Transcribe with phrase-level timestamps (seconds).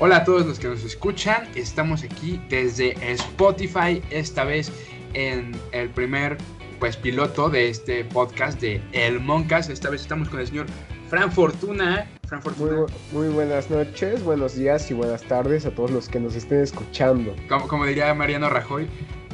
[0.00, 1.48] Hola a todos los que nos escuchan.
[1.56, 4.70] Estamos aquí desde Spotify, esta vez
[5.14, 6.38] en el primer
[6.78, 9.68] pues piloto de este podcast de El Moncas.
[9.68, 10.66] Esta vez estamos con el señor
[11.08, 12.08] Fran Fortuna.
[12.28, 12.86] Fran Fortuna.
[13.10, 16.60] Muy, muy buenas noches, buenos días y buenas tardes a todos los que nos estén
[16.60, 17.34] escuchando.
[17.48, 18.88] Como, como diría Mariano Rajoy,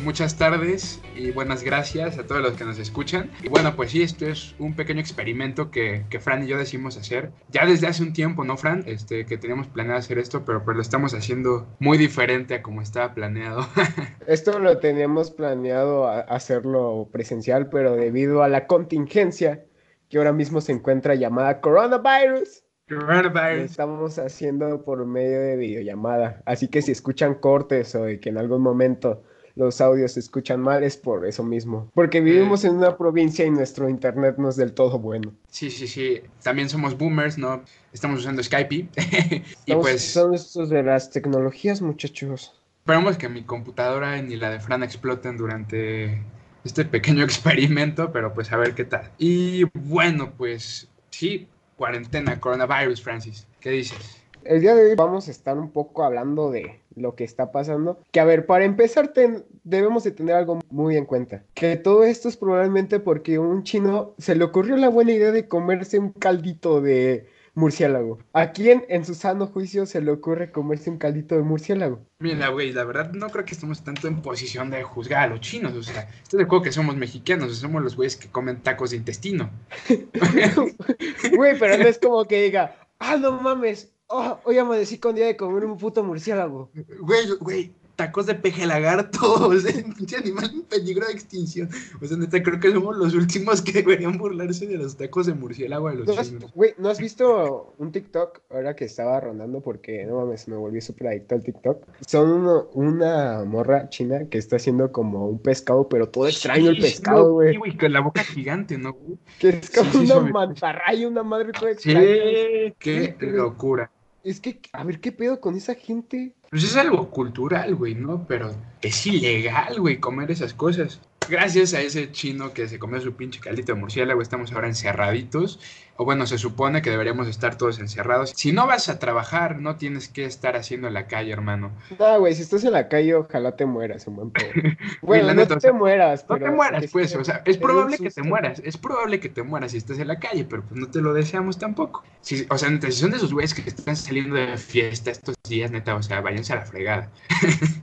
[0.04, 3.30] muchas tardes y buenas gracias a todos los que nos escuchan.
[3.42, 6.96] Y bueno, pues sí, esto es un pequeño experimento que, que Fran y yo decidimos
[6.98, 8.84] hacer ya desde hace un tiempo, ¿no, Fran?
[8.86, 12.82] Este, que teníamos planeado hacer esto, pero pues lo estamos haciendo muy diferente a como
[12.82, 13.66] estaba planeado.
[14.26, 19.64] Esto lo teníamos planeado hacerlo presencial, pero debido a la contingencia
[20.08, 23.70] que ahora mismo se encuentra llamada coronavirus, lo Coronavirus.
[23.70, 26.42] estamos haciendo por medio de videollamada.
[26.44, 29.22] Así que si escuchan cortes o de que en algún momento
[29.56, 31.90] los audios se escuchan mal, es por eso mismo.
[31.94, 35.32] Porque vivimos en una provincia y nuestro internet no es del todo bueno.
[35.48, 36.20] Sí, sí, sí.
[36.42, 37.62] También somos boomers, ¿no?
[37.92, 38.88] Estamos usando Skype.
[39.66, 42.52] y pues Son estos de las tecnologías, muchachos.
[42.80, 46.22] esperamos que mi computadora ni la de Fran exploten durante
[46.64, 49.10] este pequeño experimento, pero pues a ver qué tal.
[49.18, 53.46] Y bueno, pues sí, cuarentena, coronavirus, Francis.
[53.60, 54.23] ¿Qué dices?
[54.44, 58.00] El día de hoy vamos a estar un poco hablando de lo que está pasando.
[58.12, 61.42] Que a ver, para empezar ten- debemos de tener algo muy en cuenta.
[61.54, 65.48] Que todo esto es probablemente porque un chino se le ocurrió la buena idea de
[65.48, 68.18] comerse un caldito de murciélago.
[68.32, 72.00] ¿A quién en su sano juicio se le ocurre comerse un caldito de murciélago?
[72.18, 75.40] Mira, güey, la verdad no creo que estemos tanto en posición de juzgar a los
[75.40, 75.72] chinos.
[75.74, 78.96] O sea, estoy de acuerdo que somos mexicanos, somos los güeyes que comen tacos de
[78.96, 79.50] intestino.
[81.36, 85.26] Güey, pero no es como que diga, ah, no mames, oh, hoy amanecí con día
[85.26, 86.70] de comer un puto murciélago.
[87.00, 89.18] Güey, güey, tacos de peje lagarto,
[89.48, 91.68] o sea, pinche animal en peligro de extinción.
[92.02, 95.34] O sea, neta, creo que somos los últimos que deberían burlarse de los tacos de
[95.34, 96.52] murciélago de los ¿No has, chinos.
[96.54, 99.60] güey, ¿no has visto un TikTok ahora que estaba rondando?
[99.60, 101.84] Porque no mames, me volví súper adicto al TikTok.
[102.04, 106.80] Son uno- una morra china que está haciendo como un pescado, pero todo extraño el
[106.80, 107.56] pescado, sí, güey.
[107.58, 108.92] güey, con la boca gigante, ¿no?
[108.94, 109.18] güey?
[109.38, 112.74] Que es como sí, una mantarraya, una madre toda Sí, extraña.
[112.80, 113.88] qué Sí, locura.
[114.24, 116.34] Es que, a ver, ¿qué pedo con esa gente?
[116.50, 118.26] Pues es algo cultural, güey, ¿no?
[118.26, 121.00] Pero es ilegal, güey, comer esas cosas.
[121.28, 125.58] Gracias a ese chino que se comió su pinche caldito de murciélago, estamos ahora encerraditos.
[125.96, 128.32] O bueno, se supone que deberíamos estar todos encerrados.
[128.34, 131.70] Si no vas a trabajar, no tienes que estar haciendo en la calle, hermano.
[132.00, 134.50] No, güey, si estás en la calle, ojalá te mueras, un buen pedo.
[135.02, 136.46] Bueno, no neta, o te sea, mueras, No pero...
[136.46, 139.70] te mueras, pues, o sea, es probable que te mueras, es probable que te mueras
[139.70, 142.02] si estás en la calle, pero pues no te lo deseamos tampoco.
[142.22, 145.70] Si, o sea, si son de esos güeyes que están saliendo de fiesta estos días,
[145.70, 147.10] neta, o sea, váyanse a la fregada.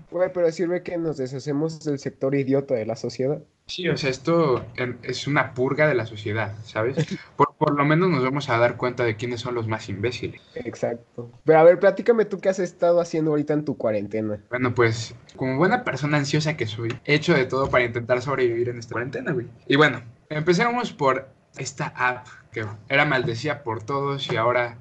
[0.10, 3.42] Güey, pero sirve que nos deshacemos del sector idiota de la sociedad.
[3.68, 6.98] Sí, o sea, esto em, es una purga de la sociedad, ¿sabes?
[7.38, 10.42] Por, por lo menos nos vamos a dar cuenta de quiénes son los más imbéciles.
[10.56, 11.32] Exacto.
[11.46, 14.42] Pero a ver, platícame tú qué has estado haciendo ahorita en tu cuarentena.
[14.50, 18.70] Bueno, pues, como buena persona ansiosa que soy, he hecho de todo para intentar sobrevivir
[18.70, 19.48] en esta cuarentena, güey.
[19.68, 24.78] Y bueno, empecemos por esta app que era maldecida por todos y ahora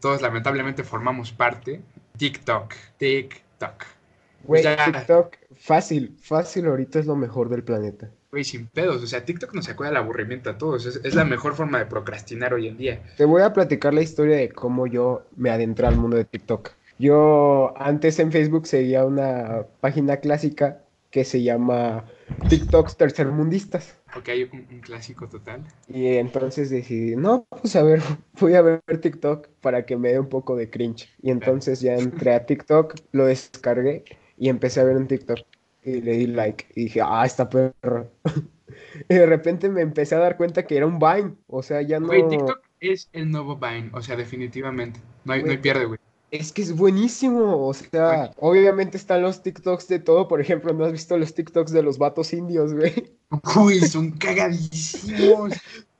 [0.00, 1.80] todos lamentablemente formamos parte.
[2.16, 3.84] TikTok, TikTok.
[4.44, 4.62] Güey.
[4.62, 8.10] TikTok, fácil, fácil ahorita es lo mejor del planeta.
[8.30, 9.02] Güey, sin pedos.
[9.02, 10.86] O sea, TikTok nos sacó del aburrimiento a todos.
[10.86, 13.02] Es, es la mejor forma de procrastinar hoy en día.
[13.16, 16.70] Te voy a platicar la historia de cómo yo me adentré al mundo de TikTok.
[16.98, 20.83] Yo antes en Facebook seguía una página clásica
[21.14, 22.04] que se llama
[22.48, 23.96] TikToks tercermundistas.
[24.16, 25.62] Ok, hay un, un clásico total.
[25.86, 28.00] Y entonces decidí, no, pues a ver,
[28.40, 31.08] voy a ver TikTok para que me dé un poco de cringe.
[31.22, 34.02] Y entonces ya entré a TikTok, lo descargué
[34.36, 35.38] y empecé a ver un TikTok.
[35.84, 38.10] Y le di like y dije, ah, está perro.
[39.08, 41.36] y de repente me empecé a dar cuenta que era un Vine.
[41.46, 42.08] O sea, ya no...
[42.08, 43.90] Güey, TikTok es el nuevo Vine.
[43.92, 44.98] O sea, definitivamente.
[45.24, 46.00] No hay, no hay pierde, güey.
[46.34, 50.84] Es que es buenísimo, o sea, obviamente están los TikToks de todo, por ejemplo, ¿no
[50.84, 53.12] has visto los TikToks de los vatos indios, güey?
[53.56, 55.52] Uy, son cagadísimos.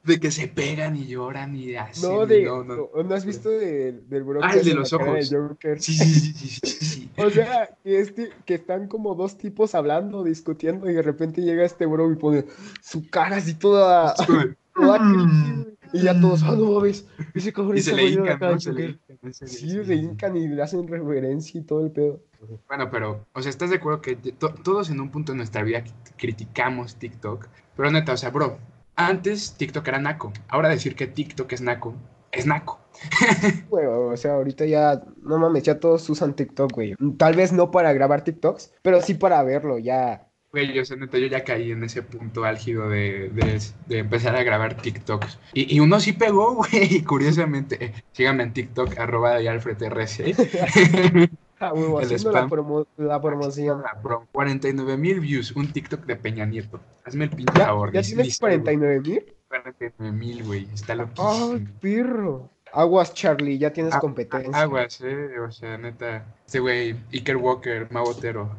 [0.02, 2.02] De que se pegan y lloran y así.
[2.02, 2.90] No, de, no, no.
[3.02, 5.30] ¿no, has visto de- del bro Ah, el de los ojos.
[5.30, 5.80] Joker?
[5.80, 7.10] Sí, sí, sí, sí, sí.
[7.16, 11.64] O sea, que, este, que están como dos tipos hablando, discutiendo, y de repente llega
[11.64, 12.44] este bro y pone
[12.82, 14.14] su cara así toda,
[14.74, 15.74] toda creepy.
[15.94, 18.58] Y ya todos, ah, no mames, ese cabrón Y se le hincan, ¿no?
[18.58, 18.98] Se le
[19.32, 22.20] Sí, se hincan y le hacen reverencia y todo el pedo.
[22.68, 25.62] Bueno, pero, o sea, ¿estás de acuerdo que to- todos en un punto de nuestra
[25.62, 25.82] vida
[26.16, 27.46] criticamos TikTok?
[27.76, 28.58] Pero neta, o sea, bro,
[28.96, 30.32] antes TikTok era naco.
[30.48, 31.94] Ahora decir que TikTok es naco,
[32.32, 32.80] es naco.
[33.70, 36.94] Güey, o sea, ahorita ya, no mames, ya todos usan TikTok, güey.
[37.18, 40.28] Tal vez no para grabar TikToks, pero sí para verlo, ya.
[40.54, 44.36] Güey, yo, sé, neta, yo ya caí en ese punto álgido de, de- de empezar
[44.36, 45.40] a grabar TikToks.
[45.52, 47.84] Y, y uno sí pegó, güey, curiosamente.
[47.86, 50.34] Eh, síganme en TikTok, arroba de AlfredRC.
[51.60, 52.50] Ah, huevo, El haciendo la, spam.
[52.50, 53.80] promo- la promoción.
[53.82, 56.80] La pro- 49 mil views, un TikTok de Peña Nieto.
[57.04, 57.92] Hazme el pinche ¿Ya, favor.
[57.92, 59.20] ya ni- tienes ni sé, 49 mil?
[59.20, 59.34] güey.
[59.48, 60.68] 49 mil, güey.
[60.74, 61.52] Está loquísimo.
[61.54, 62.50] ¡Ay, perro!
[62.72, 64.60] Aguas, Charlie, ya tienes Ah, competencia.
[64.60, 65.38] Aguas, eh.
[65.38, 66.26] O sea, neta.
[66.44, 68.56] Este güey, Iker Walker, Mabotero.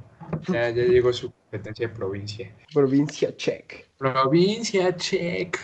[0.47, 2.51] Ya, ya llegó su competencia de provincia.
[2.73, 3.85] Provincia check.
[3.97, 5.57] Provincia, check.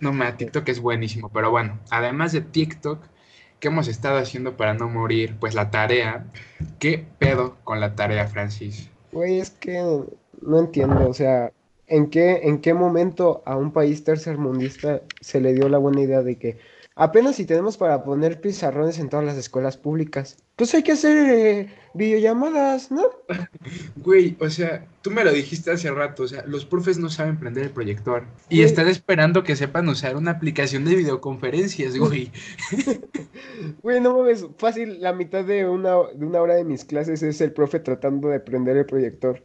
[0.00, 3.02] No me, TikTok es buenísimo, pero bueno, además de TikTok,
[3.60, 5.36] ¿qué hemos estado haciendo para no morir?
[5.38, 6.26] Pues la tarea.
[6.78, 8.90] ¿Qué pedo con la tarea, Francis?
[9.12, 9.78] Güey, es que
[10.42, 11.52] no entiendo, o sea,
[11.86, 16.22] ¿en qué, en qué momento a un país tercermundista se le dio la buena idea
[16.22, 16.58] de que
[16.94, 21.16] apenas si tenemos para poner pizarrones en todas las escuelas públicas, pues hay que hacer
[21.28, 23.04] eh, videollamadas, ¿no?
[23.96, 27.38] Güey, o sea, tú me lo dijiste hace rato, o sea, los profes no saben
[27.38, 28.66] prender el proyector y Güey.
[28.66, 32.32] están esperando que sepan usar una aplicación de videoconferencias, güey.
[33.82, 37.40] Güey, no mames, fácil, la mitad de una, de una hora de mis clases es
[37.40, 39.42] el profe tratando de prender el proyector.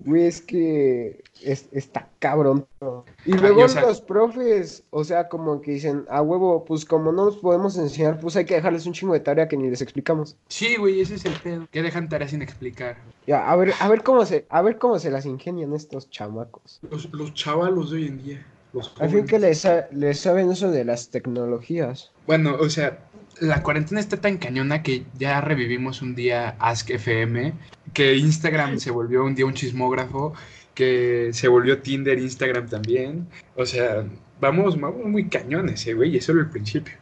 [0.00, 2.66] Güey, es que es- está cabrón.
[2.78, 3.04] todo.
[3.24, 6.84] Y Ay, luego o sea- los profes, o sea, como que dicen, a huevo, pues
[6.84, 9.68] como no nos podemos enseñar, pues hay que dejarles un chingo de tarea que ni
[9.70, 10.36] les explicamos.
[10.48, 11.68] Sí, güey, ese es el pedo.
[11.70, 12.96] Que dejan tareas sin explicar.
[13.26, 16.80] Ya, a ver, a ver cómo se, a ver cómo se las ingenian estos chamacos.
[16.90, 18.46] Los, los chavalos de hoy en día.
[18.72, 22.12] Los Al fin que les, les saben eso de las tecnologías.
[22.26, 22.98] Bueno, o sea,
[23.40, 27.54] la cuarentena está tan cañona que ya revivimos un día Ask FM,
[27.94, 30.34] que Instagram se volvió un día un chismógrafo,
[30.76, 33.26] que se volvió Tinder, Instagram también.
[33.56, 34.06] O sea,
[34.40, 36.94] vamos, vamos muy cañones, eh, güey, y es solo el principio.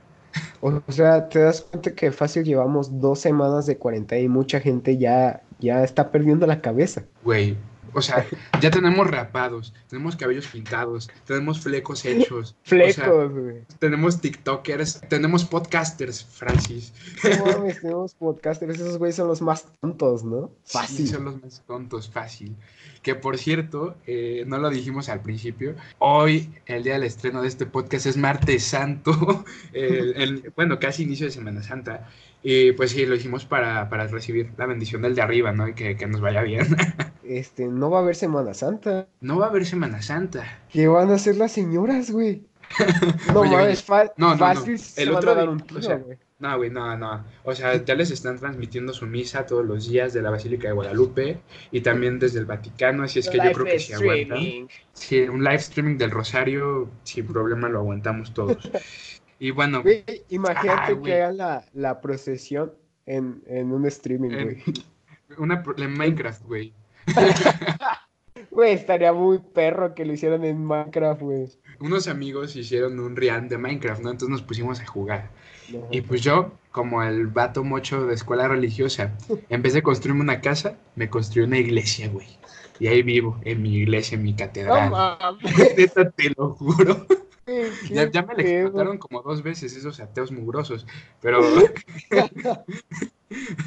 [0.60, 4.96] O sea, te das cuenta que fácil llevamos dos semanas de cuarentena y mucha gente
[4.96, 7.04] ya, ya está perdiendo la cabeza.
[7.22, 7.56] Güey,
[7.92, 8.26] o sea,
[8.60, 12.56] ya tenemos rapados, tenemos cabellos pintados, tenemos flecos hechos.
[12.64, 13.56] o sea, Flecos, güey.
[13.78, 16.92] tenemos TikTokers, tenemos podcasters, Francis.
[17.38, 20.50] No mames, tenemos podcasters, esos güeyes son los más tontos, ¿no?
[20.64, 21.08] Sí, Fácil.
[21.08, 22.56] son los más tontos, fácil.
[23.02, 27.48] Que por cierto, eh, no lo dijimos al principio, hoy, el día del estreno de
[27.48, 29.44] este podcast, es martes santo,
[29.74, 32.08] el- el- bueno, casi inicio de Semana Santa.
[32.46, 35.66] Y pues sí, lo hicimos para, para recibir la bendición del de arriba, ¿no?
[35.66, 36.66] Y que, que nos vaya bien.
[37.24, 39.08] Este, no va a haber Semana Santa.
[39.22, 40.62] No va a haber Semana Santa.
[40.68, 42.44] ¿Qué van a hacer las señoras, güey?
[43.32, 44.38] No Oye, mames, fa- no, no, no.
[44.38, 46.18] fácil El se van otro a dar día, un o tiro, sea, güey.
[46.38, 47.24] No, güey, no, no.
[47.44, 50.74] O sea, ya les están transmitiendo su misa todos los días de la Basílica de
[50.74, 51.38] Guadalupe
[51.70, 54.68] y también desde el Vaticano, así es que yo creo que sí aguantan.
[54.92, 58.70] Sí, un live streaming del Rosario, sin problema lo aguantamos todos.
[59.38, 62.72] Y bueno, Güey, imagínate que hagan la, la procesión
[63.06, 64.62] en, en un streaming, en, güey.
[65.38, 66.72] una, en Minecraft, güey.
[68.50, 71.48] Güey, estaría muy perro que lo hicieran en Minecraft, güey.
[71.80, 74.10] Unos amigos hicieron un real de Minecraft, ¿no?
[74.10, 75.30] Entonces nos pusimos a jugar.
[75.72, 75.88] No.
[75.90, 79.12] Y pues yo, como el vato mocho de escuela religiosa,
[79.62, 82.28] vez de construirme una casa, me construí una iglesia, güey.
[82.78, 84.90] Y ahí vivo, en mi iglesia, en mi No catedral.
[84.90, 87.06] mames, Neta, te lo juro.
[87.90, 88.62] Ya, ya me la pedo.
[88.62, 90.86] explotaron como dos veces esos ateos mugrosos,
[91.20, 91.40] pero...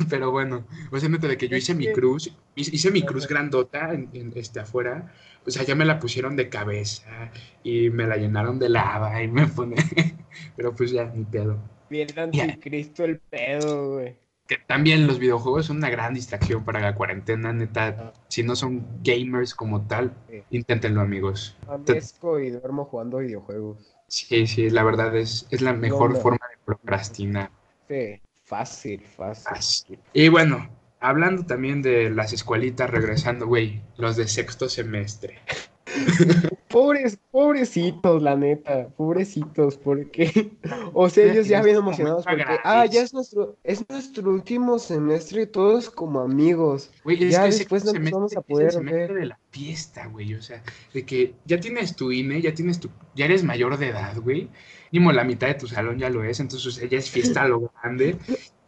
[0.10, 3.28] pero bueno, o sea, neta, de que yo hice mi cruz, hice, hice mi cruz
[3.28, 5.14] grandota en, en, este, afuera,
[5.46, 7.32] o sea, ya me la pusieron de cabeza
[7.64, 9.76] y me la llenaron de lava y me pone...
[10.56, 11.60] pero pues ya, ni pedo.
[11.90, 14.27] Bien anticristo el pedo, güey.
[14.48, 18.14] Que también los videojuegos son una gran distracción para la cuarentena, neta.
[18.30, 20.42] Si no son gamers como tal, Sí.
[20.52, 21.58] inténtenlo, amigos.
[21.68, 23.94] Amanezco y duermo jugando videojuegos.
[24.08, 26.20] Sí, sí, la verdad es, es la mejor no.
[26.20, 27.52] forma de procrastinar.
[27.90, 29.44] Sí, fácil, fácil.
[29.44, 30.00] Fácil.
[30.14, 30.70] Y bueno,
[31.02, 35.40] hablando también de las escuelitas, regresando, güey, los de sexto semestre.
[36.70, 40.52] Pobres, pobrecitos, la neta, pobrecitos, porque,
[40.94, 45.48] o sea, ellos ya bien emocionados porque, ah, ya es nuestro, es nuestro último semestre,
[45.48, 46.92] todos como amigos.
[47.04, 49.22] Güey, es Ya que después no nos vamos semestre a es poder el semestre ver.
[49.22, 50.62] de la fiesta, güey, o sea,
[50.94, 54.50] de que ya tienes tu INE, ya tienes tu, ya eres mayor de edad, güey,
[54.92, 57.44] mínimo la mitad de tu salón ya lo es, entonces, o sea, ya es fiesta
[57.44, 58.18] a lo grande,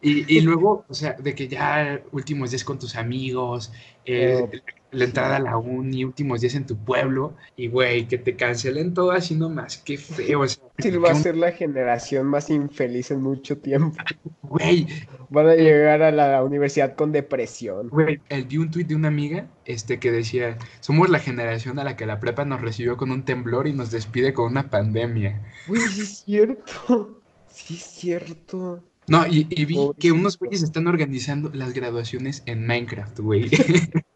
[0.02, 3.72] y, y luego, o sea, de que ya últimos días con tus amigos,
[4.06, 4.48] eh,
[4.92, 8.94] la entrada a la uni, últimos días en tu pueblo, y güey, que te cancelen
[8.94, 13.12] todo así nomás, qué feo, o sea, Sí, va a ser la generación más infeliz
[13.12, 13.98] en mucho tiempo.
[14.44, 14.88] güey,
[15.30, 17.90] Van a llegar a la universidad con depresión.
[17.90, 21.84] Güey, el, vi un tuit de una amiga este, que decía, somos la generación a
[21.84, 25.42] la que la prepa nos recibió con un temblor y nos despide con una pandemia.
[25.68, 27.22] Güey, sí es cierto.
[27.48, 28.84] Sí es cierto.
[29.08, 33.50] No, y, y vi que unos güeyes están organizando las graduaciones en Minecraft, güey.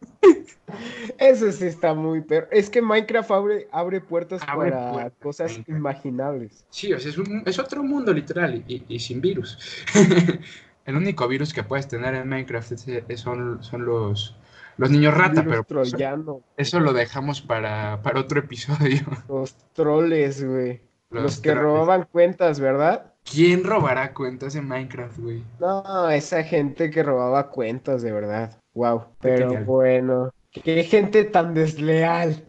[1.18, 2.48] Eso sí está muy perro.
[2.52, 5.78] Es que Minecraft abre, abre puertas Abre para puertas, cosas Minecraft.
[5.80, 6.66] imaginables.
[6.70, 9.58] Sí, o sea, es, un- es otro mundo literal y, y sin virus.
[10.86, 12.72] el único virus que puedes tener en Minecraft
[13.08, 14.36] es- son, son los,
[14.78, 19.02] los niños rata, pero eso, troyano, eso lo dejamos para, para otro episodio.
[19.30, 20.82] los troles, güey.
[21.10, 21.64] Los, Los que troles.
[21.64, 23.14] robaban cuentas, ¿verdad?
[23.24, 25.44] ¿Quién robará cuentas en Minecraft, güey?
[25.60, 28.58] No, esa gente que robaba cuentas, de verdad.
[28.74, 29.06] Wow.
[29.22, 32.46] Pero bueno, qué gente tan desleal.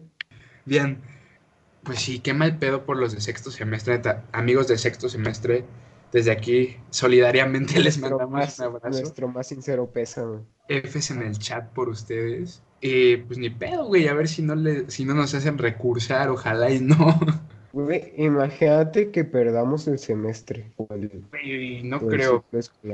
[0.65, 0.99] Bien,
[1.83, 4.01] pues sí, qué mal pedo por los de sexto semestre.
[4.31, 5.65] Amigos de sexto semestre,
[6.11, 8.89] desde aquí solidariamente les mandamos más, un abrazo.
[8.89, 10.39] nuestro más sincero pésame.
[10.67, 12.63] Fs en el chat por ustedes.
[12.81, 16.29] Y pues ni pedo, güey, a ver si no le, si no nos hacen recursar,
[16.29, 17.19] ojalá y no.
[17.71, 20.71] Güey, imagínate que perdamos el semestre.
[20.77, 22.45] o el- Güey, no creo,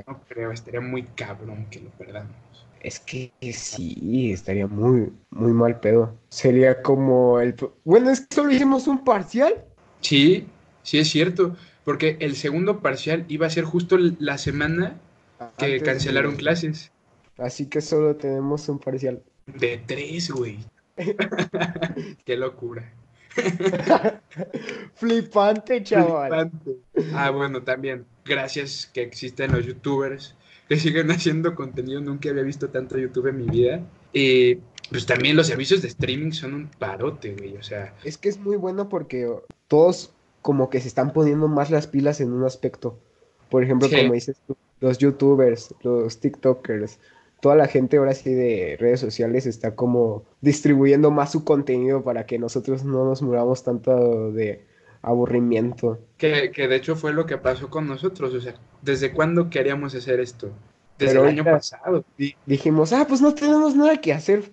[0.08, 2.36] no creo, estaría muy cabrón que lo perdamos.
[2.84, 6.18] Es que sí, estaría muy, muy mal pedo.
[6.30, 7.56] Sería como el...
[7.84, 9.64] Bueno, es que solo hicimos un parcial.
[10.02, 10.48] Sí,
[10.82, 15.00] sí es cierto, porque el segundo parcial iba a ser justo la semana
[15.58, 16.92] que antes de- cancelaron clases.
[17.38, 19.22] Así que solo tenemos un parcial.
[19.46, 20.58] De tres, güey.
[22.26, 22.92] Qué locura.
[24.96, 26.52] Flipante, chaval.
[26.52, 26.78] Flipante.
[27.14, 30.36] Ah, bueno, también, gracias que existen los youtubers
[30.72, 32.00] que siguen haciendo contenido.
[32.00, 33.82] Nunca había visto tanto YouTube en mi vida.
[34.14, 34.56] Y
[34.90, 37.58] pues también los servicios de streaming son un parote, güey.
[37.58, 39.30] O sea, Es que es muy bueno porque
[39.68, 42.98] todos como que se están poniendo más las pilas en un aspecto.
[43.50, 43.98] Por ejemplo, Sí.
[43.98, 47.00] como dices tú, los youtubers, los tiktokers,
[47.42, 52.26] toda la gente ahora sí de redes sociales está como distribuyendo más su contenido para
[52.26, 54.64] que nosotros no nos muramos tanto de
[55.02, 56.00] aburrimiento.
[56.18, 58.34] que, que de hecho fue lo que pasó con nosotros.
[58.34, 60.52] O sea, ¿desde cuándo queríamos hacer esto?
[60.98, 62.04] Desde Pero el año pasado.
[62.18, 64.52] Di- dijimos, ah, pues no tenemos nada que hacer.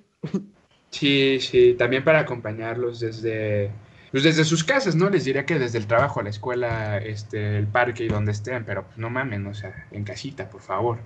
[0.90, 3.70] Sí, sí, también para acompañarlos desde,
[4.10, 5.10] pues desde sus casas, ¿no?
[5.10, 8.84] Les diría que desde el trabajo, la escuela, este, el parque y donde estén, pero
[8.84, 10.98] pues no mamen, o sea, en casita, por favor.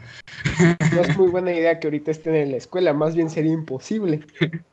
[0.94, 4.20] No es muy buena idea que ahorita estén en la escuela, más bien sería imposible.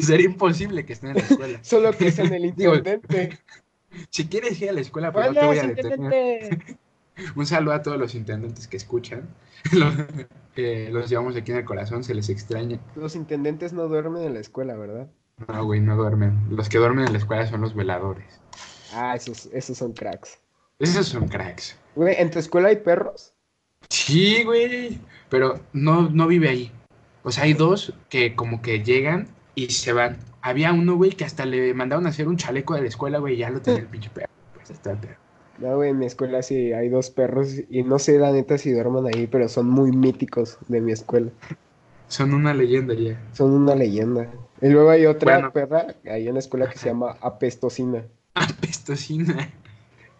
[0.00, 1.58] Sería imposible que estén en la escuela.
[1.62, 3.38] Solo que sean el intendente.
[4.10, 6.76] Si quieres ir a la escuela, pues no te voy a detener.
[7.36, 9.28] Un saludo a todos los intendentes que escuchan.
[10.56, 12.78] Los llevamos aquí en el corazón, se les extraña.
[12.94, 15.08] Los intendentes no duermen en la escuela, ¿verdad?
[15.48, 16.46] No, güey, no duermen.
[16.50, 18.40] Los que duermen en la escuela son los veladores.
[18.92, 20.38] Ah, esos, esos son cracks.
[20.78, 21.76] Esos son cracks.
[21.96, 23.32] Güey, ¿en tu escuela hay perros?
[23.88, 25.00] Sí, güey.
[25.28, 26.72] Pero no, no vive ahí.
[27.24, 30.16] O sea, hay dos que como que llegan y se van.
[30.42, 33.34] Había uno, güey, que hasta le mandaron a hacer un chaleco de la escuela, güey,
[33.34, 34.28] y ya lo tenía el pinche perro.
[34.54, 35.16] Pues está el perro.
[35.58, 38.72] No, güey, en mi escuela sí hay dos perros y no sé la neta si
[38.72, 41.30] duerman ahí, pero son muy míticos de mi escuela.
[42.08, 43.20] Son una leyenda ya.
[43.32, 44.28] Son una leyenda.
[44.60, 45.52] Y luego hay otra Bueno.
[45.52, 47.16] perra ahí en la escuela que se llama.
[47.20, 48.04] Apestosina.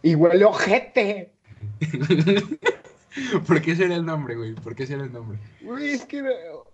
[0.02, 1.32] Y huele ojete.
[3.46, 4.54] ¿Por qué será el nombre, güey?
[4.54, 5.38] ¿Por qué será el nombre?
[5.62, 6.22] Güey, es que,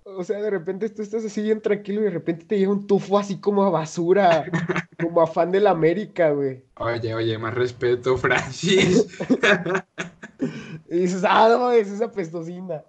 [0.05, 2.87] o sea, de repente tú estás así bien tranquilo y de repente te llega un
[2.87, 4.45] tufo así como a basura,
[5.01, 6.63] como a fan de la América, güey.
[6.77, 9.07] Oye, oye, más respeto, Francis.
[10.89, 12.83] Y dices, ah, no, es esa apestosina.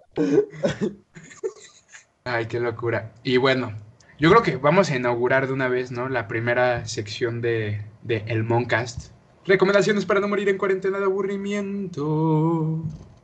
[2.24, 3.12] Ay, qué locura.
[3.22, 3.74] Y bueno,
[4.18, 6.08] yo creo que vamos a inaugurar de una vez, ¿no?
[6.08, 9.12] La primera sección de, de El Moncast.
[9.44, 12.82] Recomendaciones para no morir en cuarentena de aburrimiento.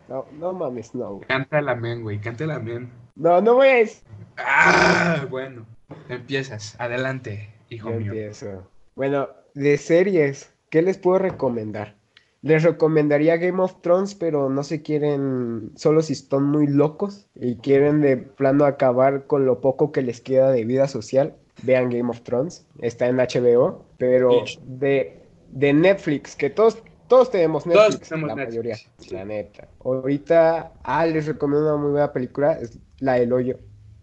[0.09, 1.29] No, no mames, no, güey.
[1.29, 2.91] Canta la men, güey, canta la men.
[3.15, 4.03] No, no decir.
[4.37, 5.67] Ah, bueno.
[6.09, 6.77] Empiezas.
[6.79, 8.13] Adelante, hijo Yo mío.
[8.13, 8.67] empiezo.
[8.95, 11.97] Bueno, de series, ¿qué les puedo recomendar?
[12.43, 17.57] Les recomendaría Game of Thrones, pero no se quieren, solo si están muy locos y
[17.57, 22.09] quieren de plano acabar con lo poco que les queda de vida social, vean Game
[22.09, 28.29] of Thrones, está en HBO, pero de, de Netflix, que todos, todos tenemos Netflix, tenemos
[28.29, 29.11] la Netflix, mayoría, sí.
[29.15, 29.69] la neta.
[29.85, 33.59] Ahorita, ah, les recomiendo una muy buena película, es La del Hoyo.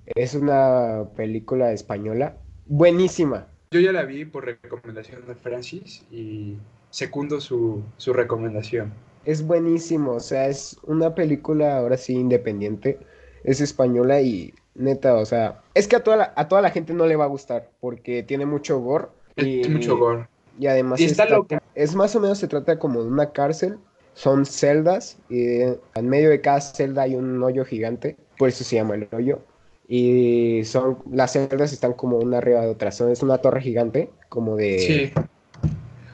[0.08, 3.48] Es una película española, buenísima.
[3.72, 6.58] Yo ya la vi por recomendación de Francis y
[6.92, 8.94] secundo su, su recomendación.
[9.26, 13.00] Es buenísimo, o sea, es una película ahora sí independiente,
[13.44, 16.94] es española y neta, o sea, es que a toda la, a toda la gente
[16.94, 20.28] no le va a gustar porque tiene mucho gore y, Es mucho gore.
[20.60, 21.62] y además Y está está- loca.
[21.76, 23.78] Es más o menos se trata como de una cárcel,
[24.14, 28.78] son celdas y en medio de cada celda hay un hoyo gigante, por eso se
[28.78, 29.42] llama el hoyo.
[29.88, 34.10] Y son, las celdas están como una arriba de otra, son, es una torre gigante,
[34.30, 34.80] como de...
[34.80, 35.22] Sí.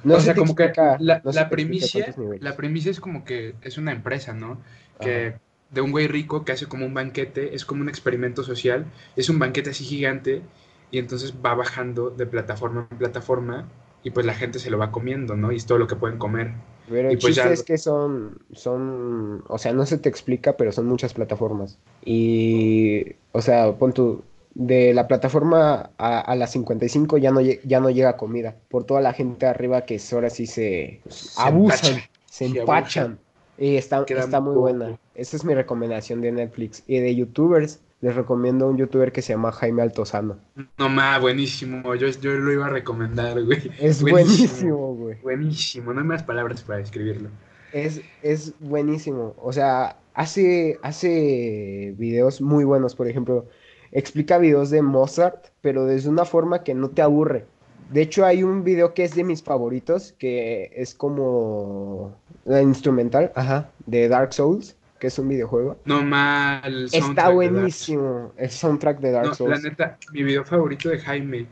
[0.03, 3.53] No o sé sea, como que la, no la primicia, la primicia es como que
[3.61, 4.57] es una empresa, ¿no?
[4.99, 5.39] Que Ajá.
[5.69, 9.29] de un güey rico que hace como un banquete, es como un experimento social, es
[9.29, 10.41] un banquete así gigante
[10.89, 13.69] y entonces va bajando de plataforma en plataforma
[14.03, 15.51] y pues la gente se lo va comiendo, ¿no?
[15.51, 16.51] Y es todo lo que pueden comer.
[16.89, 20.10] Pero Y el pues chiste ya- es que son, son, o sea, no se te
[20.10, 21.77] explica, pero son muchas plataformas.
[22.03, 27.79] Y, o sea, pon tu, de la plataforma a, a las 55 ya no, ya
[27.79, 28.55] no llega comida.
[28.70, 32.10] Por toda la gente arriba que ahora sí se, Se abusan, empachan.
[32.25, 33.20] se empachan.
[33.58, 34.62] Y está, está muy poco.
[34.62, 34.98] buena.
[35.13, 36.84] Esa es mi recomendación de Netflix.
[36.88, 40.38] Y de youtubers, les recomiendo un youtuber que se llama Jaime Altozano.
[40.77, 41.96] No más, buenísimo.
[41.96, 43.72] Yo, yo lo iba a recomendar, güey.
[43.79, 45.22] Es buenísimo, güey.
[45.22, 47.29] Buenísimo, no hay más palabras para describirlo.
[47.72, 49.36] Es, es buenísimo.
[49.38, 52.96] O sea, hace, hace videos muy buenos.
[52.96, 53.46] Por ejemplo,
[53.91, 57.46] explica videos de Mozart, pero desde una forma que no te aburre.
[57.91, 62.15] De hecho, hay un video que es de mis favoritos, que es como
[62.46, 65.81] la instrumental, ajá, de Dark Souls, que es un videojuego.
[65.84, 66.88] No mal.
[66.91, 69.63] Está buenísimo el soundtrack de Dark No, la Souls.
[69.63, 71.48] neta, mi video favorito de Jaime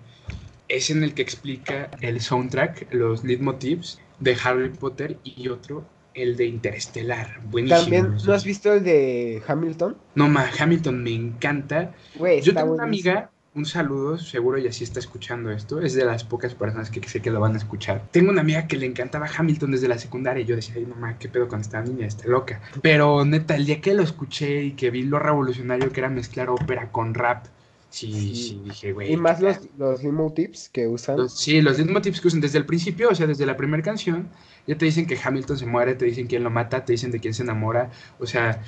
[0.68, 6.38] es en el que explica el soundtrack, los leitmotivs de Harry Potter y otro, el
[6.38, 7.42] de Interestelar.
[7.46, 7.82] Buenísimo.
[7.82, 8.18] También.
[8.24, 9.98] ¿no has visto el de Hamilton?
[10.14, 11.96] No, ma, Hamilton me encanta.
[12.44, 16.24] Yo tengo una amiga, un saludo, seguro y así está escuchando esto, es de las
[16.24, 18.04] pocas personas que sé que lo van a escuchar.
[18.12, 21.18] Tengo una amiga que le encantaba Hamilton desde la secundaria y yo decía, ay mamá,
[21.20, 22.62] qué pedo con esta niña, está loca.
[22.82, 26.50] Pero neta, el día que lo escuché y que vi lo revolucionario que era mezclar
[26.50, 27.46] ópera con rap,
[27.90, 28.36] sí, Sí.
[28.36, 29.12] sí, dije, güey.
[29.14, 31.18] Y más los, los limo tips que usan.
[31.18, 34.30] los- sí, los leitmotivs que usan desde el principio, o sea, desde la primera canción,
[34.68, 37.20] ya te dicen que Hamilton se muere, te dicen quién lo mata, te dicen de
[37.20, 37.90] quién se enamora,
[38.20, 38.62] o sea,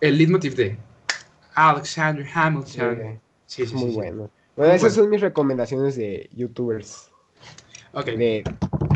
[0.00, 0.76] el leitmotiv de
[1.54, 3.20] Alexander Hamilton.
[3.54, 4.30] Sí, es sí, muy sí, bueno.
[4.56, 4.94] Bueno, esas bueno.
[4.94, 7.10] son mis recomendaciones de youtubers.
[7.92, 8.44] Ok, De...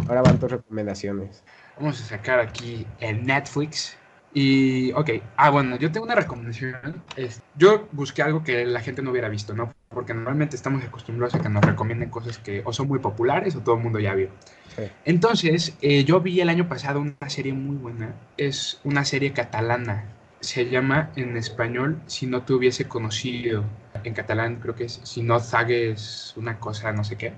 [0.09, 1.45] Ahora van tus recomendaciones.
[1.79, 3.97] vamos a sacar aquí el Netflix.
[4.33, 7.03] Y, ok, ah, bueno, yo tengo una recomendación.
[7.17, 9.73] Es- yo busqué algo que la gente no hubiera visto, ¿no?
[9.89, 13.63] Porque normalmente estamos acostumbrados a que nos recomienden cosas que o son muy populares o
[13.63, 14.29] todo el mundo ya vio.
[14.67, 14.93] Sí.
[15.05, 18.15] Entonces, eh, yo vi el año pasado una serie muy buena.
[18.37, 20.19] Es una serie catalana.
[20.41, 23.65] Se llama en español Si no te hubiese conocido.
[24.04, 27.35] En catalán creo que es Si no zagues una cosa, no sé qué.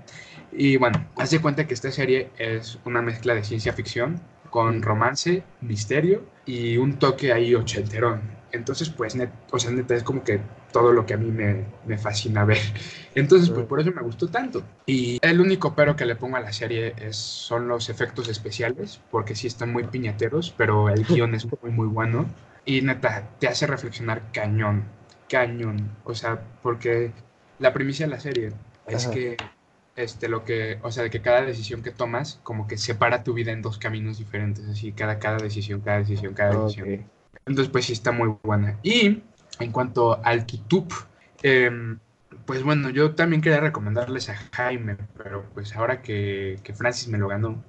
[0.51, 4.81] Y bueno, haz de cuenta que esta serie es una mezcla de ciencia ficción con
[4.81, 8.39] romance, misterio y un toque ahí ochenterón.
[8.51, 10.41] Entonces, pues, net, o sea, neta, es como que
[10.71, 12.57] todo lo que a mí me, me fascina ver.
[13.15, 14.63] Entonces, pues, por eso me gustó tanto.
[14.87, 18.99] Y el único pero que le pongo a la serie es, son los efectos especiales,
[19.11, 22.25] porque sí están muy piñateros, pero el guion es muy, muy bueno.
[22.65, 24.83] Y neta, te hace reflexionar cañón,
[25.29, 25.91] cañón.
[26.03, 27.11] O sea, porque
[27.59, 28.51] la primicia de la serie
[28.87, 29.13] es Ajá.
[29.13, 29.37] que
[29.95, 33.33] este, lo que, o sea, de que cada decisión que tomas, como que separa tu
[33.33, 37.05] vida en dos caminos diferentes, así, cada, cada decisión, cada decisión, cada decisión.
[37.45, 38.77] Entonces, pues sí, está muy buena.
[38.81, 39.23] Y
[39.59, 40.93] en cuanto al tutub,
[41.43, 41.99] em,
[42.45, 47.17] pues bueno, yo también quería recomendarles a Jaime, pero pues ahora que, que Francis me
[47.17, 47.61] lo ganó,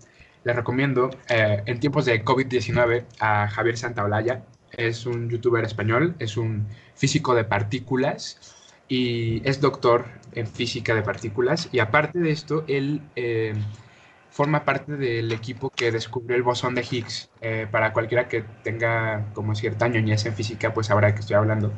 [0.44, 4.44] le recomiendo eh, en tiempos de COVID-19 a Javier Santaolalla.
[4.72, 8.38] Es un youtuber español, es un físico de partículas
[8.88, 11.68] y es doctor en física de partículas.
[11.72, 13.54] Y aparte de esto, él eh,
[14.30, 17.30] forma parte del equipo que descubrió el bosón de Higgs.
[17.40, 21.72] Eh, para cualquiera que tenga como cierta ñoñez en física, pues sabrá qué estoy hablando.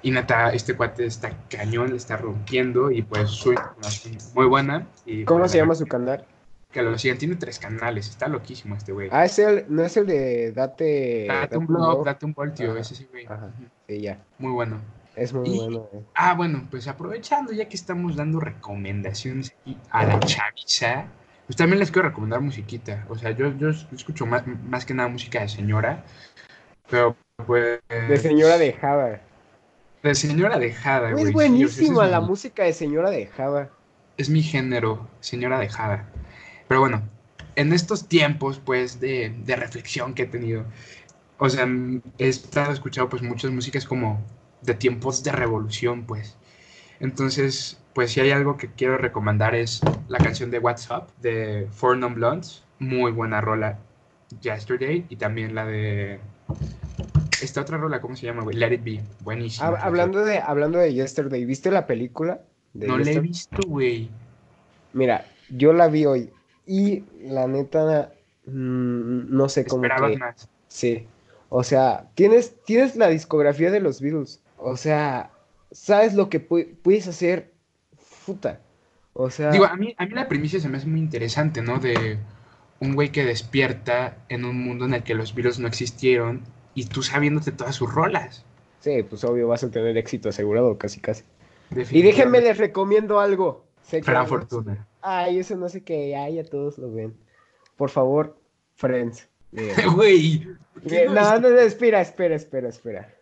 [0.00, 4.86] Y neta, este cuate está cañón, le está rompiendo y pues su información muy buena.
[5.04, 6.24] Y, ¿Cómo pues, se llama su canal?
[6.70, 9.08] Que lo sigan, tiene tres canales, está loquísimo este güey.
[9.10, 11.26] Ah, es el, no es el de Date.
[11.26, 11.78] date un Blog?
[11.80, 13.24] blog, date un voltio, Ajá, ese sí, güey.
[13.26, 13.50] ajá.
[13.88, 14.18] Sí, ya.
[14.38, 14.78] Muy bueno.
[15.16, 15.88] Es muy Y- bueno.
[15.94, 16.02] eh.
[16.14, 21.06] Ah, bueno, pues aprovechando ya que estamos dando recomendaciones aquí a la chaviza,
[21.46, 23.06] pues también les quiero recomendar musiquita.
[23.08, 26.04] O sea, yo, yo escucho más, más que nada música de señora,
[26.90, 27.80] pero pues...
[27.88, 29.20] De señora de Java.
[30.02, 31.22] De señora dejada, güey.
[31.22, 33.70] Es sí, buenísima o sea, ese la mi- música de señora de Java.
[34.18, 36.06] Es mi género, señora dejada.
[36.68, 37.02] Pero bueno,
[37.56, 40.64] en estos tiempos, pues, de, de reflexión que he tenido,
[41.38, 41.66] o sea,
[42.18, 44.20] he estado escuchando, pues, muchas músicas como
[44.62, 46.36] de tiempos de revolución, pues.
[47.00, 51.96] Entonces, pues, si hay algo que quiero recomendar es la canción de WhatsApp de Four
[51.96, 52.62] Non Blondes.
[52.78, 53.78] Muy buena rola.
[54.40, 55.06] Yesterday.
[55.08, 56.20] Y también la de...
[57.42, 58.56] Esta otra rola, ¿cómo se llama, güey?
[58.56, 59.00] Let It Be.
[59.20, 59.70] Buenísima.
[59.70, 62.40] Hab- hablando de hablando de Yesterday, ¿viste la película?
[62.74, 64.10] de No la he visto, güey.
[64.92, 66.30] Mira, yo la vi hoy
[66.68, 68.12] y la neta
[68.46, 70.48] mm, no sé cómo Esperabas que más.
[70.68, 71.06] sí.
[71.50, 74.40] O sea, tienes tienes la discografía de los Beatles.
[74.58, 75.30] O sea,
[75.72, 77.52] sabes lo que pu- puedes hacer.
[78.26, 78.60] Puta.
[79.14, 81.78] O sea, Digo, a mí, a mí la primicia se me hace muy interesante, ¿no?
[81.78, 82.18] De
[82.80, 86.42] un güey que despierta en un mundo en el que los virus no existieron
[86.74, 88.44] y tú sabiéndote todas sus rolas.
[88.80, 91.24] sí, pues obvio vas a tener éxito asegurado casi casi.
[91.90, 93.64] Y déjenme les recomiendo algo.
[93.88, 94.86] Sé Fran Fortuna.
[95.00, 97.14] Ay, eso no sé qué, ay, ya todos lo ven.
[97.76, 98.36] Por favor,
[98.74, 99.26] Friends.
[99.94, 100.40] Güey.
[100.40, 103.14] ¿qué Bien, no No, no, espera, espera, espera, espera.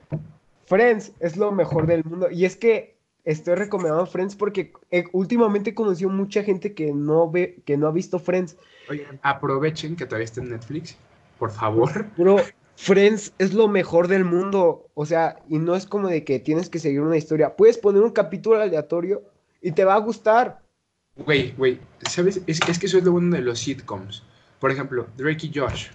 [0.65, 2.29] Friends es lo mejor del mundo.
[2.33, 7.31] Y es que estoy recomendando Friends porque eh, últimamente he conocido mucha gente que no
[7.31, 8.57] ve, que no ha visto Friends.
[8.91, 10.97] Oigan, aprovechen que todavía está en Netflix,
[11.39, 12.07] por favor.
[12.17, 12.39] Bro,
[12.75, 14.89] Friends es lo mejor del mundo.
[14.95, 17.55] O sea, y no es como de que tienes que seguir una historia.
[17.55, 19.23] Puedes poner un capítulo aleatorio
[19.67, 20.61] y te va a gustar.
[21.17, 22.41] Güey, güey, ¿sabes?
[22.47, 24.23] Es, es que eso es lo bueno de los sitcoms.
[24.61, 25.89] Por ejemplo, Drake y Josh.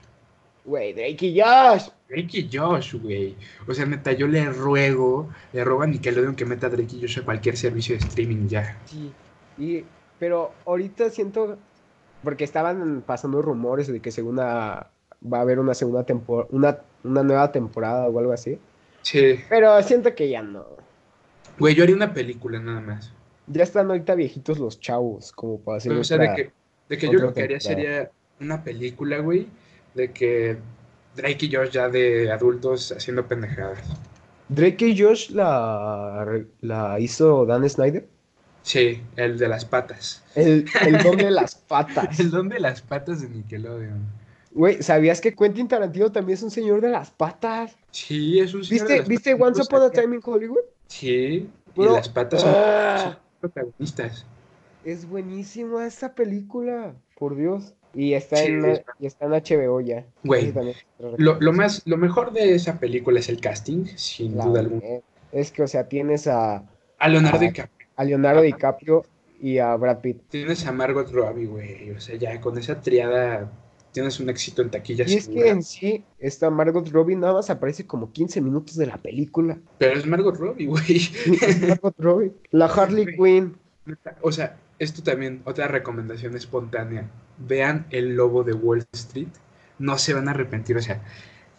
[0.66, 1.88] Güey, Drake y Josh.
[2.10, 3.38] Drake y Josh, güey.
[3.66, 7.00] O sea, neta, yo le ruego, le ruego a Nickelodeon que meta a Drake y
[7.00, 8.78] Josh a cualquier servicio de streaming ya.
[8.84, 9.14] Sí.
[9.58, 9.86] Y,
[10.20, 11.58] pero ahorita siento,
[12.26, 17.24] porque estaban pasando rumores de que segunda va a haber una segunda temporada, una, una
[17.24, 18.60] nueva temporada o algo así.
[19.02, 19.40] Sí.
[19.48, 20.66] Pero siento que ya no.
[21.58, 23.14] Güey, yo haría una película nada más.
[23.52, 26.52] Ya están ahorita viejitos los chavos, como para hacer o sea, de que,
[26.90, 29.48] de que yo lo que haría sería una película, güey,
[29.94, 30.58] de que
[31.16, 33.80] Drake y Josh ya de adultos haciendo pendejadas.
[34.50, 38.08] Drake y Josh la, la hizo Dan Snyder.
[38.64, 40.24] Sí, el de las patas.
[40.36, 42.20] El, el don de las patas.
[42.20, 44.22] El don de las patas de Nickelodeon.
[44.52, 47.78] Güey, ¿sabías que Quentin Tarantino también es un señor de las patas?
[47.92, 49.90] Sí, es un señor de ¿Viste, las ¿viste patas, Once Upon a.
[49.90, 50.60] Time in Hollywood?
[50.88, 53.18] Sí, Bro, y las patas son, ah.
[53.41, 54.25] Protagonistas.
[54.86, 57.73] Es buenísima esta película, por Dios.
[57.93, 60.06] Y está, Sí, en, es- y está en HBO ya.
[60.23, 60.54] Güey,
[61.17, 64.82] Lo, lo, más, lo mejor de esa película es el casting, sin La- duda alguna.
[65.34, 66.63] Es que, o sea, tienes a,
[66.97, 67.88] A Leonardo DiCaprio.
[67.97, 68.41] a Leonardo.
[68.41, 69.04] DiCaprio
[69.41, 70.21] y a Brad Pitt.
[70.30, 71.91] Tienes a Margot Robbie, güey.
[71.91, 73.51] O sea, ya con esa triada
[73.91, 77.49] tienes un éxito en taquilla Y es que en sí, esta Margot Robbie nada más
[77.49, 79.58] aparece como 15 minutos de la película.
[79.77, 81.10] Pero es Margot Robbie, güey.
[81.67, 82.32] Margot Robbie.
[82.51, 83.06] La Harley.
[83.15, 83.56] Quinn.
[84.21, 87.10] O sea, esto también, otra recomendación espontánea.
[87.38, 89.30] Vean El Lobo de Wall Street.
[89.80, 90.77] No se van a arrepentir.
[90.77, 91.01] O sea,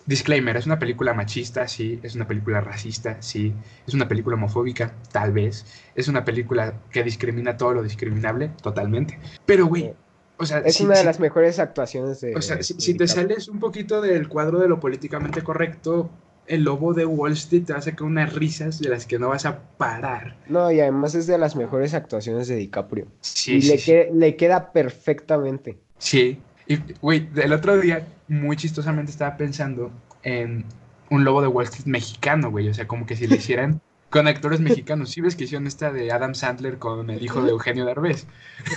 [0.06, 2.00] disclaimer, es una película machista, sí.
[2.02, 3.52] Es una película racista, sí.
[3.86, 5.66] Es una película homofóbica, tal vez.
[5.94, 9.18] Es una película que discrimina todo lo discriminable, totalmente.
[9.44, 9.94] Pero, güey,
[10.42, 12.34] o sea, Es si- una de si- las mejores actuaciones de.
[12.36, 16.10] O sea, si, de si te sales un poquito del cuadro de lo políticamente correcto,
[16.46, 19.28] el lobo de Wall Street te va a sacar unas risas de las que no
[19.28, 20.36] vas a parar.
[20.48, 23.06] No, y además es de las mejores actuaciones de DiCaprio.
[23.20, 23.84] Sí, y sí, le, sí.
[23.92, 25.78] que- le queda perfectamente.
[25.98, 26.40] Sí.
[26.66, 29.90] Y, güey, el otro día, muy chistosamente, estaba pensando
[30.22, 30.64] en
[31.10, 32.68] un lobo de Wall Street mexicano, güey.
[32.68, 33.80] O sea, como que si le hicieran
[34.12, 35.10] con actores mexicanos.
[35.10, 38.26] Sí ves que hicieron esta de Adam Sandler con el hijo de Eugenio Derbez.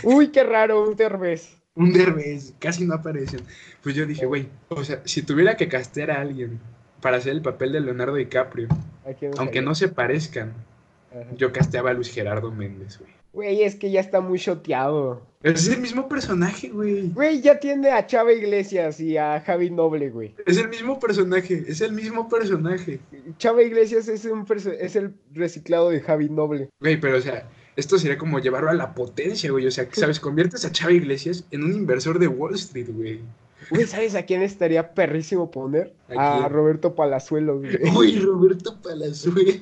[0.04, 1.58] Uy, qué raro, un Derbez.
[1.76, 3.42] Un Derbez, casi no aparecen.
[3.84, 6.60] Pues yo dije, güey, o sea, si tuviera que castear a alguien
[7.02, 8.70] para hacer el papel de Leonardo DiCaprio,
[9.06, 10.54] ¿A quién aunque no se parezcan,
[11.12, 11.26] Ajá.
[11.36, 13.12] yo casteaba a Luis Gerardo Méndez, güey.
[13.36, 15.22] Güey, es que ya está muy shoteado.
[15.44, 17.10] Es el mismo personaje, güey.
[17.10, 20.34] Güey, ya tiene a Chava Iglesias y a Javi Noble, güey.
[20.48, 23.00] Es el mismo personaje, es el mismo personaje.
[23.38, 26.70] Chava Iglesias es, un perso- es el reciclado de Javi Noble.
[26.80, 29.68] Güey, pero o sea, esto sería como llevarlo a la potencia, güey.
[29.68, 30.20] O sea, ¿sabes?
[30.20, 33.20] Conviertes a Chava Iglesias en un inversor de Wall Street, güey.
[33.70, 35.94] Güey, ¿sabes a quién estaría perrísimo poner?
[36.16, 36.50] ¿A A?
[36.50, 37.78] Roberto Palazuelos, güey.
[37.96, 39.62] Uy, Roberto Palazuelos.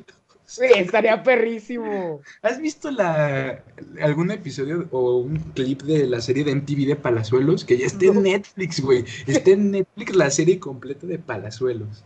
[0.60, 2.22] Estaría perrísimo.
[2.42, 3.64] ¿Has visto la
[4.02, 7.66] algún episodio o un clip de la serie de MTV de Palazuelos?
[7.66, 9.06] Que ya está en Netflix, güey.
[9.28, 12.04] Está en Netflix la serie completa de Palazuelos.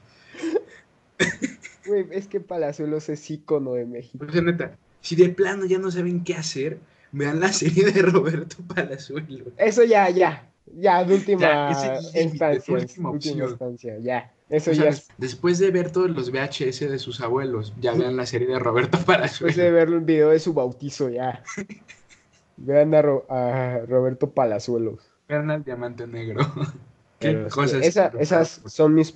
[1.86, 4.26] Güey, es que Palazuelos es ícono de México.
[4.28, 6.80] O sea, neta, si de plano ya no saben qué hacer,
[7.12, 9.48] vean la serie de Roberto Palazuelos.
[9.58, 10.50] Eso ya, ya.
[10.76, 12.74] Ya, de última Ya, ese instancia.
[12.74, 14.34] última última instancia, ya.
[14.50, 15.08] Eso O sea, ya des- es.
[15.18, 18.98] después de ver todos los VHS de sus abuelos, ya vean la serie de Roberto
[19.06, 19.56] Palazuelos.
[19.56, 21.44] Después de ver el video de su bautizo, ya.
[22.58, 25.00] Vean a, Ro- a Roberto Palazuelos.
[25.30, 26.40] Vean al Diamante Negro.
[27.20, 27.84] Qué Pero cosas.
[27.84, 29.14] esa- esas son mis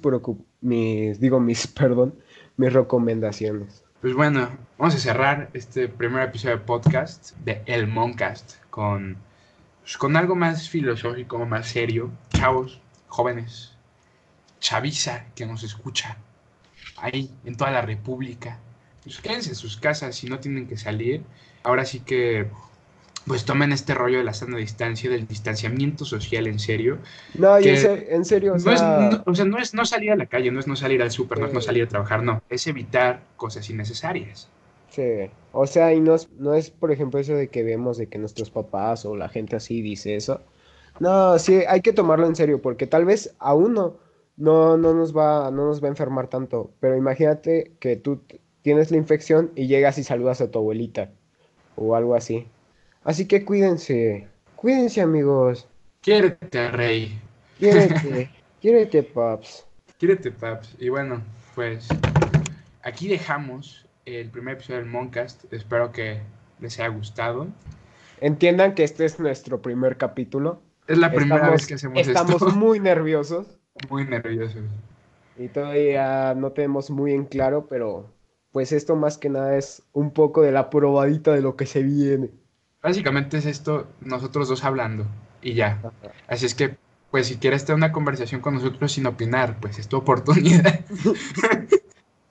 [0.62, 2.14] mis, digo, mis, perdón,
[2.58, 3.84] mis recomendaciones.
[4.02, 9.18] Pues bueno, vamos a cerrar este primer episodio de podcast de El Moncast con,
[9.82, 12.10] pues, con algo más filosófico, más serio.
[12.30, 13.76] Chavos, jóvenes,
[14.62, 16.18] chaviza que nos escucha
[16.98, 18.60] ahí en toda la República.
[19.04, 21.24] Pues quédense en sus casas si no tienen que salir.
[21.64, 22.48] Ahora sí que
[23.28, 27.00] pues tomen este rollo de la sana distancia, del distanciamiento social en serio.
[27.34, 29.74] No, y en, ser- en serio, o No es, sea, no- o sea, no es
[29.74, 31.84] no salir a la calle, no es no salir al súper, no es no salir
[31.84, 32.42] a trabajar, no.
[32.50, 34.50] Es evitar cosas innecesarias.
[34.88, 35.04] sí.
[35.52, 38.18] O sea, y no es, no es, por ejemplo, eso de que vemos de que
[38.18, 40.46] nuestros papás o la gente así dice eso.
[41.00, 44.00] No, sí, hay que tomarlo en serio, porque tal vez a uno
[44.42, 46.72] no, no nos va, no nos va a enfermar tanto.
[46.80, 48.22] Pero imagínate que tú
[48.64, 51.12] tienes la infección y llegas y saludas a tu abuelita
[51.76, 52.48] o algo así.
[53.04, 54.28] Así que cuídense.
[54.56, 55.68] Cuídense, amigos.
[56.02, 57.22] Quiérete, rey.
[57.60, 58.32] Quiérete.
[58.62, 59.66] quiérete, paps.
[60.00, 60.76] Quiérete, paps.
[60.80, 61.22] Y bueno,
[61.54, 61.88] pues
[62.82, 65.52] aquí dejamos el primer episodio del Moncast.
[65.54, 66.20] Espero que
[66.60, 67.48] les haya gustado.
[68.20, 70.62] Entiendan que este es nuestro primer capítulo.
[70.88, 72.50] Es la primera Estamos- vez que hacemos Estamos esto.
[72.52, 74.64] muy nerviosos Muy nerviosos.
[75.38, 78.14] y todavía no tenemos muy en claro, pero
[78.52, 81.84] pues esto más que nada es un poco de la probadita de lo que se
[81.84, 82.30] viene.
[82.82, 85.06] Básicamente es esto, nosotros dos hablando
[85.42, 85.82] y ya.
[86.28, 86.78] Así es que,
[87.12, 90.82] pues si quieres tener una conversación con nosotros sin opinar, pues es tu oportunidad.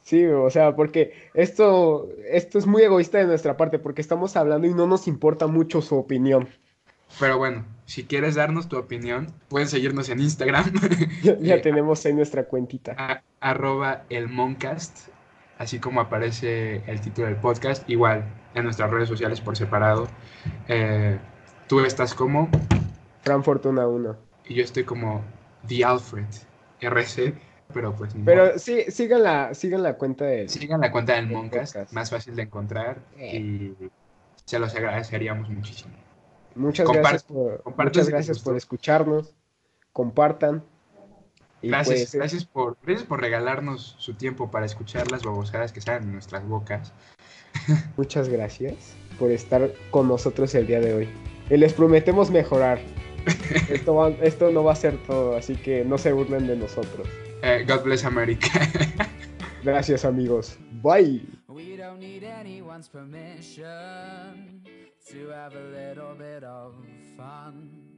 [0.02, 4.66] Sí, o sea, porque esto, esto es muy egoísta de nuestra parte, porque estamos hablando
[4.66, 6.48] y no nos importa mucho su opinión.
[7.18, 10.72] Pero bueno, si quieres darnos tu opinión, pueden seguirnos en Instagram,
[11.22, 12.94] Ya, ya Eh, tenemos ahí nuestra cuentita.
[12.96, 15.08] a- arroba el Moncast,
[15.58, 20.08] así como aparece el título del podcast, igual en nuestras redes sociales por separado.
[20.68, 21.18] Eh,
[21.68, 22.48] tú estás como,
[23.22, 24.16] Fran Fortuna 1.
[24.46, 25.22] y yo estoy como
[25.66, 26.24] The Alfred,
[26.80, 27.34] RC,
[27.74, 28.14] pero pues.
[28.24, 30.48] Pero sí, sigan la, sigan la cuenta de...
[30.48, 31.92] Sigan la cuenta del El Moncast, podcast.
[31.92, 33.36] más fácil de encontrar Eh.
[33.38, 33.76] y
[34.44, 35.92] se los agradeceríamos muchísimo.
[36.54, 39.34] Muchas gracias por, muchas gracias por escucharnos.
[39.92, 40.62] Compartan.
[41.62, 45.80] Y Gracias, pues, gracias, por, gracias por regalarnos su tiempo para escuchar las babosadas que
[45.80, 46.92] salen de nuestras bocas.
[47.96, 51.08] muchas gracias por estar con nosotros el día de hoy.
[51.50, 52.80] Y les prometemos mejorar.
[53.68, 57.06] esto, va- esto no va a ser todo, así que no se burlen de nosotros.
[57.42, 58.48] Eh, God bless America.
[59.62, 60.58] Gracias amigos.
[60.82, 61.26] Bye.
[61.48, 64.62] We don't need anyone's permission
[65.08, 66.74] to have a little bit of
[67.16, 67.89] fun.